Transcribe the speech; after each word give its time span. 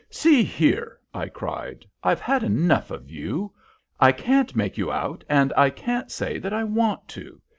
"See 0.09 0.41
here," 0.43 0.97
I 1.13 1.27
cried, 1.27 1.85
"I've 2.03 2.21
had 2.21 2.41
quite 2.41 2.49
enough 2.49 2.89
of 2.89 3.11
you. 3.11 3.53
I 3.99 4.11
can't 4.11 4.55
make 4.55 4.75
you 4.75 4.91
out, 4.91 5.23
and 5.29 5.53
I 5.55 5.69
can't 5.69 6.09
say 6.09 6.39
that 6.39 6.53
I 6.53 6.63
want 6.63 7.07
to. 7.09 7.39